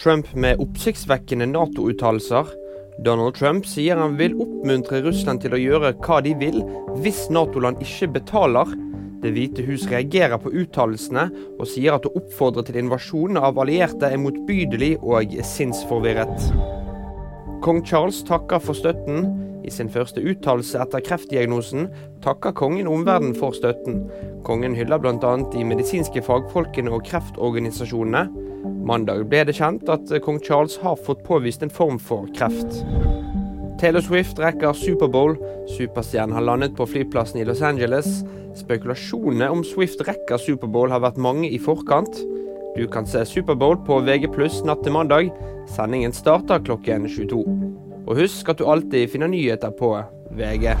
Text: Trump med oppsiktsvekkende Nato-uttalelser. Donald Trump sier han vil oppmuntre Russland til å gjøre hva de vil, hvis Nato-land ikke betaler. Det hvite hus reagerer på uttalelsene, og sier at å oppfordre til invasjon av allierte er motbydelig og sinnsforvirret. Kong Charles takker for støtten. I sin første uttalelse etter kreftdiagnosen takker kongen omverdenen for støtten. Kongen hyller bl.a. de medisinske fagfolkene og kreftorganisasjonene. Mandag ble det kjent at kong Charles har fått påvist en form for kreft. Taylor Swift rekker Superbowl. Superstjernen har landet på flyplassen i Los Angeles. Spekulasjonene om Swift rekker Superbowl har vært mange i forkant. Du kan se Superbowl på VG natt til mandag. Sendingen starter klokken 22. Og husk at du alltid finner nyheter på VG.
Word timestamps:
Trump 0.00 0.34
med 0.34 0.60
oppsiktsvekkende 0.60 1.46
Nato-uttalelser. 1.50 2.48
Donald 3.04 3.34
Trump 3.36 3.66
sier 3.68 4.00
han 4.00 4.16
vil 4.16 4.36
oppmuntre 4.40 5.02
Russland 5.04 5.42
til 5.44 5.56
å 5.56 5.60
gjøre 5.60 5.92
hva 6.00 6.20
de 6.24 6.32
vil, 6.40 6.62
hvis 7.04 7.26
Nato-land 7.32 7.82
ikke 7.84 8.08
betaler. 8.16 8.72
Det 9.20 9.34
hvite 9.36 9.64
hus 9.68 9.84
reagerer 9.90 10.40
på 10.40 10.52
uttalelsene, 10.62 11.26
og 11.58 11.68
sier 11.68 11.98
at 11.98 12.08
å 12.08 12.14
oppfordre 12.16 12.64
til 12.64 12.80
invasjon 12.80 13.36
av 13.40 13.60
allierte 13.60 14.08
er 14.08 14.20
motbydelig 14.22 14.94
og 15.04 15.36
sinnsforvirret. 15.44 16.48
Kong 17.64 17.82
Charles 17.86 18.22
takker 18.24 18.62
for 18.62 18.76
støtten. 18.76 19.30
I 19.64 19.70
sin 19.72 19.90
første 19.92 20.22
uttalelse 20.24 20.80
etter 20.80 21.02
kreftdiagnosen 21.04 21.90
takker 22.24 22.54
kongen 22.56 22.88
omverdenen 22.88 23.36
for 23.36 23.52
støtten. 23.56 24.06
Kongen 24.46 24.74
hyller 24.76 25.00
bl.a. 25.02 25.34
de 25.52 25.64
medisinske 25.68 26.22
fagfolkene 26.24 26.92
og 26.94 27.04
kreftorganisasjonene. 27.08 28.24
Mandag 28.88 29.26
ble 29.28 29.44
det 29.48 29.58
kjent 29.60 29.88
at 29.92 30.08
kong 30.24 30.40
Charles 30.44 30.78
har 30.80 30.96
fått 31.04 31.22
påvist 31.26 31.62
en 31.62 31.72
form 31.72 32.00
for 32.00 32.28
kreft. 32.36 32.80
Taylor 33.80 34.04
Swift 34.04 34.40
rekker 34.40 34.74
Superbowl. 34.76 35.36
Superstjernen 35.76 36.34
har 36.36 36.44
landet 36.44 36.74
på 36.76 36.88
flyplassen 36.88 37.40
i 37.40 37.46
Los 37.48 37.62
Angeles. 37.64 38.22
Spekulasjonene 38.58 39.48
om 39.52 39.62
Swift 39.64 40.02
rekker 40.04 40.40
Superbowl 40.40 40.92
har 40.92 41.00
vært 41.04 41.20
mange 41.20 41.48
i 41.48 41.60
forkant. 41.60 42.20
Du 42.76 42.86
kan 42.88 43.06
se 43.06 43.24
Superbowl 43.26 43.76
på 43.86 43.98
VG 44.00 44.28
natt 44.64 44.84
til 44.84 44.92
mandag. 44.92 45.32
Sendingen 45.68 46.12
starter 46.12 46.62
klokken 46.62 47.08
22. 47.08 47.42
Og 48.06 48.16
husk 48.16 48.48
at 48.48 48.58
du 48.58 48.66
alltid 48.66 49.10
finner 49.10 49.28
nyheter 49.28 49.74
på 49.74 49.96
VG. 50.38 50.74